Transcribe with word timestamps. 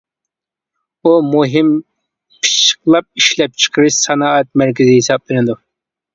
ئۇ 1.03 1.11
مۇھىم 1.27 1.69
پىششىقلاپ 2.39 3.07
ئىشلەپچىقىرىش 3.21 4.01
سانائەت 4.09 4.51
مەركىزى 4.65 4.99
ھېسابلىنىدۇ. 4.99 5.59